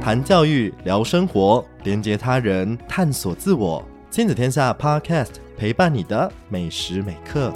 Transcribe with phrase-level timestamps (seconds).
[0.00, 3.84] 谈教育，聊生活，连接他人，探索自我。
[4.10, 7.52] 亲子天下 Podcast 陪伴你的每时每刻。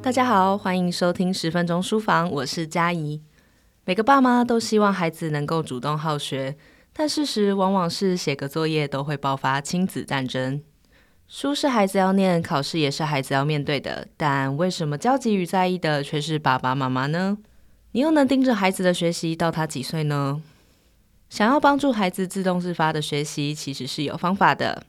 [0.00, 3.20] 大家好，欢迎收听十分钟书房，我是佳怡。
[3.84, 6.56] 每个爸妈都希望孩子能够主动好学，
[6.92, 10.62] 但事实往往是写个作业都会爆发亲子战争。
[11.30, 17.36] 书是孩子要念，考试也是孩子要面对的，但为什么焦急与在意的却是爸爸妈妈呢？
[17.92, 20.40] 你又能盯着孩子的学习到他几岁呢？
[21.28, 24.84] 想要帮助孩子自动自发的学习，其实是有方法的。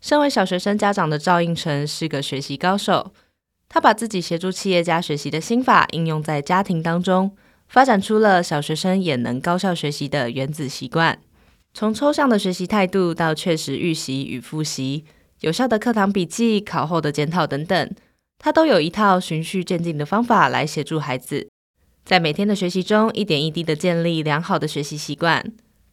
[0.00, 3.12] 身为小学生家长的赵应成是个学习高手，
[3.68, 7.30] 他把自己协助企业家学习的心法应用在家庭当中，
[7.68, 11.20] 发展出了小学生也能高效学习的原子习惯。
[11.72, 15.04] 从抽象的学习态度到确实预习与复习，
[15.40, 17.90] 有效的课堂笔记、考后的检讨等等，
[18.38, 21.48] 他都有一套循序渐进的方法来协助孩子。
[22.04, 25.42] 在每天的学习中，一点一滴的建立良好的学习习惯，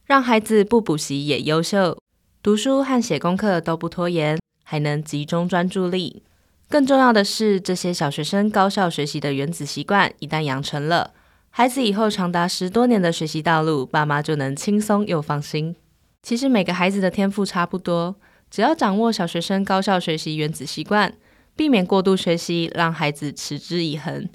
[0.04, 1.96] 让孩子不补习也优秀，
[2.42, 6.22] 读书和写功课都不拖延，还能集中专注力。
[6.68, 11.14] 更重要的是，这些小学生高效学习的原子习惯一旦养成了，
[11.48, 15.74] 孩子以后长达十多年的学习道路，爸妈就能轻松又放心。
[16.22, 18.16] 其实每个孩子的天赋差不多，
[18.50, 21.14] 只要掌握小学生高效学习原子习惯，
[21.54, 24.28] 避免过度学习，让孩子持之以恒。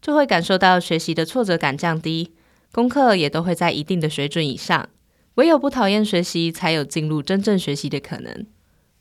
[0.00, 2.32] 就会感受到学习的挫折感降低，
[2.72, 4.88] 功课也都会在一定的水准以上。
[5.34, 8.46] 唯有不讨厌学习，才有进入真正学习的可能。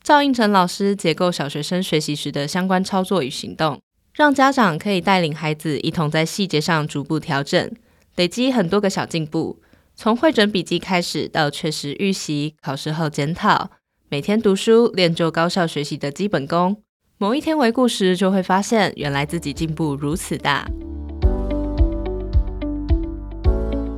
[0.03, 3.79] 赵胤丞老师解构小学生学习时的相关操作与行动，
[4.13, 7.71] 让家长可以带领孩子一同在细节上逐步调整，
[8.15, 9.61] 累积很多个小进步。
[9.95, 13.71] 从汇整笔记开始，到确实预习、考试后检讨，
[14.11, 16.81] 每天读书练就高效学习的基本功。
[17.19, 20.67] 某一天回顾时，就会发现原来自己进步如此大。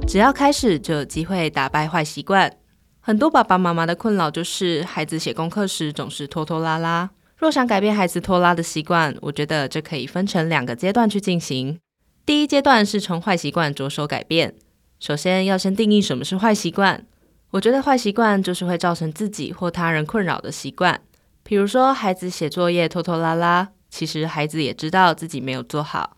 [0.06, 2.52] 只要开始，就有机会打败坏习惯。
[3.00, 7.10] 很多爸爸妈妈的困扰就是，孩子写功课时总是拖拖拉拉。
[7.38, 11.80] 若想改变孩子拖拉的习惯，我觉得这可以分成两个阶段去进行。
[12.26, 14.56] 第一阶段是从坏习惯着手改变。
[15.00, 17.06] 首先要先定义什么是坏习惯。
[17.52, 21.02] 我觉得坏习惯就是会造成自己或他人困扰的习惯。
[21.44, 26.16] 比如说，孩子写作业拖拖拉拉，其实孩子也知道自己没有做好。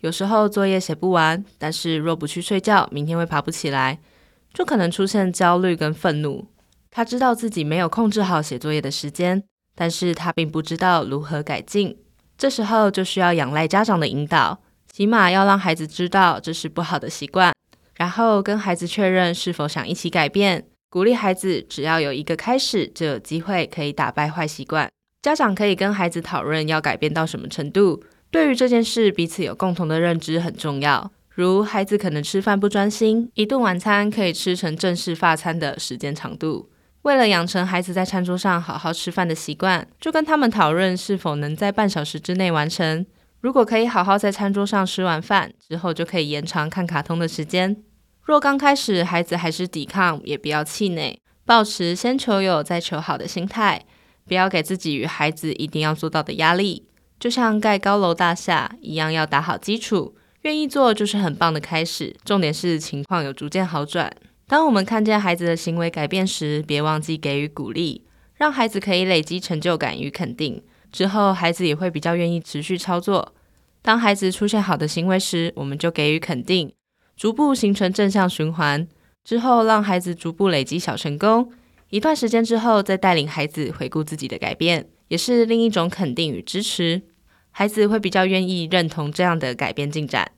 [0.00, 4.00] 有时候作业写不完，但是若不去睡觉，明天会爬不起来，
[4.52, 6.48] 就可能出现焦虑跟愤怒。
[6.90, 9.44] 他知道自己没有控制好写作业的时间，
[9.76, 11.96] 但是他并不知道如何改进。
[12.36, 17.54] 这时候就需要仰赖家长的引导，起码要让孩子知道这是不好的习惯，
[17.96, 24.88] 然后跟孩子确认是否想一起改变，鼓励孩子只要有一个开始，就有机会可以打败坏习惯。
[25.22, 28.02] 家长可以跟孩子讨论要改变到什么程度。
[28.30, 31.10] 对于这件事，彼此有共同的认知很重要。
[31.30, 36.68] 如孩子可能吃饭不专心，一顿晚餐可以吃成正式发餐的时间长度。
[37.02, 43.04] 为了养成孩子在餐桌上好好吃饭的习惯，就跟他们讨论是否能在半小时之内完成。
[43.44, 47.76] 如果可以好好在餐桌上吃完饭之后，就可以延长看卡通的时间。
[48.22, 53.84] 若刚开始孩子还是抵抗，也不要气馁，保持先求有再求好的心态，
[54.26, 56.88] 不要给自己与孩子一定要做到的压力。
[57.20, 62.16] 就像盖高楼大厦一样，要打好基础，愿意做就是很棒的开始。
[62.24, 64.10] 重点是情况有逐渐好转。
[64.48, 68.06] 当我们看见孩子的行为改变时，别忘记给予鼓励，
[68.36, 70.62] 让孩子可以累积成就感与肯定。
[70.94, 73.34] 之后，孩子也会比较愿意持续操作。
[73.82, 76.72] 当孩子出现好的行为时，我们就给予肯定，
[77.16, 78.86] 逐步形成正向循环。
[79.24, 81.50] 之后，让孩子逐步累积小成功。
[81.90, 87.02] 一段时间之后，再带领孩子回顾自己的改变，也是另一种肯定与支持。
[87.50, 90.30] 孩子会比较愿意认同这样的改变进展。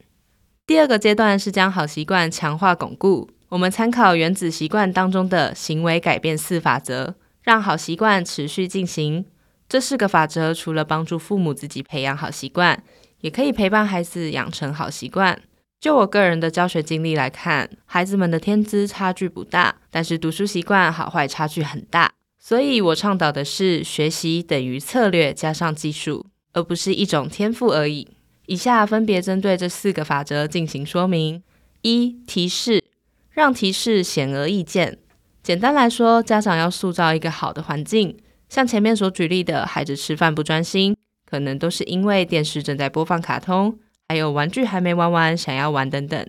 [0.66, 3.28] 第二个阶段是将好习惯强化巩固。
[3.50, 9.26] 我们参考原子习惯当中的行为改变四法则，让好习惯持续进行。
[9.68, 12.82] 这四个法则除了帮助父母自己培养好习惯，
[13.20, 15.40] 也可以陪伴孩子养成好习惯。
[15.80, 22.12] 就我个人的教学经历来看，孩子们的天资差距不大，但是读书习惯好坏差距很大。
[22.38, 26.26] 所以我倡导的是学习等于策略加上技术。
[26.56, 28.08] 而不是一种天赋而已。
[28.46, 31.42] 以下分别针对这四个法则进行说明：
[31.82, 32.82] 一、提示，
[33.28, 34.96] 让提示显而易见。
[35.42, 38.16] 简单来说，家长要塑造一个好的环境，
[38.48, 40.96] 像前面所举例的，孩子吃饭不专心，
[41.28, 43.78] 可能都是因为电视正在播放卡通，
[44.08, 46.26] 还有玩具还没玩完，想要玩等等。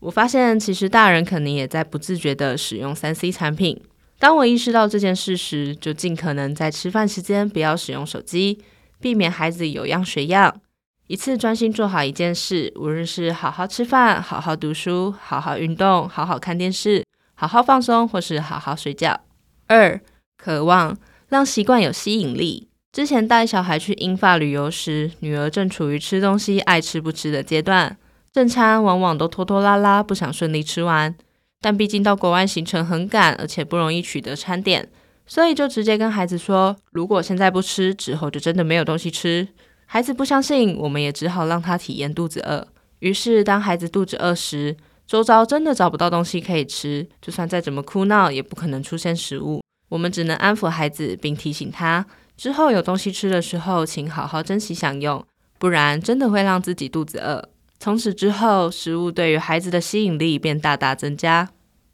[0.00, 3.80] 我发现，其实大人可能也在不自觉地使用三 C 产品。
[4.18, 8.62] 当我意识到这件事时，就尽可能在吃饭时间不要使用手机。
[9.00, 10.60] 避免孩子有样学样，
[11.08, 17.04] 一次专心做好一件事，无论是好好吃饭、好好读书、好好运动、好好看电视、
[17.34, 19.20] 好好放松，或是好好睡觉。
[19.66, 20.00] 二、
[20.36, 20.96] 渴望
[21.32, 22.68] 让习惯有吸引力。
[22.92, 27.96] 之前带小孩去英法旅游时，女儿正处于吃东西爱吃不吃的阶段，
[28.30, 31.14] 正餐往往都拖拖拉拉，不想顺利吃完。
[31.62, 34.86] 但毕竟到国外行程很赶，而且不容易取得餐点，
[35.26, 39.48] 所以就直接跟孩子说：如果现在不吃，之后就真的没有东西吃。
[39.86, 42.68] 孩子不相信，我们也只好让他体验肚子饿。
[42.98, 44.76] 于是，当孩子肚子饿时，
[45.06, 49.61] 周遭真的找不到东西可以吃，就算再怎么哭闹，也不可能出现食物。
[49.92, 55.22] 我们只能安抚孩子，并提醒他，之后有东西吃的时候，请好好珍惜享用，
[55.58, 57.50] 不然真的会让自己肚子饿。
[57.78, 61.50] 从此之后，食物对于孩子的吸引力便大大增加。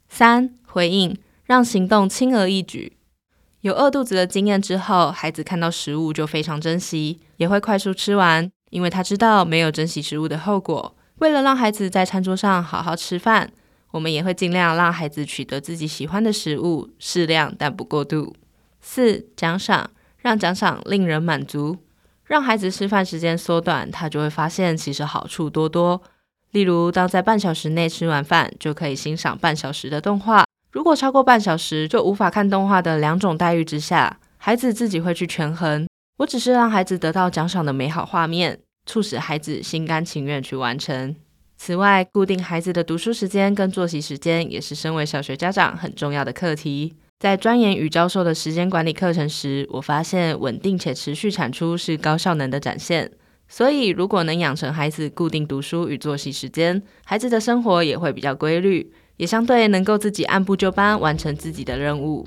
[0.07, 2.93] 三、回应，让行动轻而易举。
[3.59, 10.95] 有饿肚子的经验之后，孩子看到食物就非常珍惜，也会快速吃完，因为他知道没有珍惜食物的后果。
[11.17, 13.51] 为了让孩子在餐桌上好好吃饭，
[13.91, 18.35] 我们也会尽量让孩子取得自己喜欢的食物，适量但不过度。
[18.81, 21.77] 四、奖赏，让奖赏令人满足，
[22.23, 26.01] 让孩子吃饭时间缩短，他就会发现其实好处多多。
[26.51, 30.45] 例如，当在半小时内吃完饭，就可以欣赏半小时的动画。
[30.71, 35.87] 如果超过半小时就无法看动画的两种待遇之下，孩子自己会去权衡。
[36.17, 41.15] 我只是让孩子得到奖赏的美好画面，促使孩子心甘情愿去完成。
[41.61, 46.93] 此外，固定孩子的读书时间跟作息时间，也是身为小学家长很重要的课题。
[47.19, 53.11] 在钻研与教授的时间管理课程时，我发现稳定且持续产出是高效能的展现。
[53.49, 58.91] 所以，如果能养成孩子固定读书与作息时间，孩子的生活也会比较规律。
[59.17, 62.25] 也相对能够自己按部就班完成自己的任务。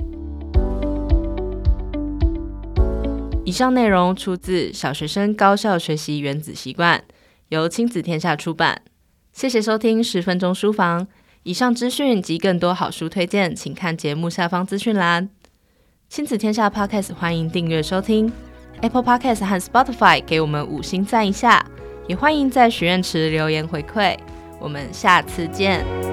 [3.46, 6.98] 以上内容出自《小学生高效学习原子习惯》，
[7.48, 8.82] 由亲子天下出版。
[9.32, 11.06] 谢谢收听十分钟书房。
[11.42, 15.28] 以上资讯及更多好书推荐，请看节目下方资讯栏。
[16.08, 18.30] 亲子天下 Podcast 欢迎订阅收听
[18.82, 21.64] Apple Podcast 和 Spotify，给我们五星赞一下，
[22.06, 24.16] 也欢迎在许愿池留言回馈。
[24.60, 26.11] 我们下次见。